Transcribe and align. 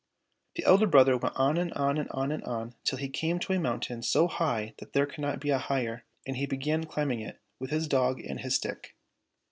The 0.55 0.65
elder 0.65 0.87
brother 0.87 1.15
went 1.15 1.35
on 1.35 1.57
and 1.57 1.71
on 1.73 1.99
and 1.99 2.09
on 2.41 2.73
till 2.83 2.97
he 2.97 3.07
came 3.07 3.37
to 3.37 3.53
a 3.53 3.59
mountain 3.59 4.01
so 4.01 4.27
high 4.27 4.73
that 4.79 4.93
there 4.93 5.05
cannot 5.05 5.39
be 5.39 5.51
a 5.51 5.59
higher, 5.59 6.05
and 6.25 6.37
he 6.37 6.47
began 6.47 6.85
climbing 6.87 7.19
it 7.19 7.39
with 7.59 7.69
his 7.69 7.87
dog 7.87 8.19
and 8.19 8.39
his 8.39 8.55
stick. 8.55 8.95